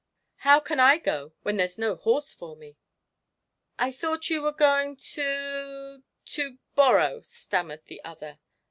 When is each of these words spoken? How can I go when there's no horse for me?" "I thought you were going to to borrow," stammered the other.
How 0.37 0.59
can 0.59 0.79
I 0.79 0.97
go 0.97 1.33
when 1.43 1.57
there's 1.57 1.77
no 1.77 1.95
horse 1.95 2.33
for 2.33 2.55
me?" 2.55 2.75
"I 3.77 3.91
thought 3.91 4.31
you 4.31 4.41
were 4.41 4.51
going 4.51 4.95
to 4.95 6.01
to 6.25 6.57
borrow," 6.73 7.21
stammered 7.21 7.85
the 7.85 8.03
other. 8.03 8.39